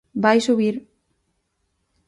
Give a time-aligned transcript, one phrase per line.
[0.23, 0.75] Vai subir.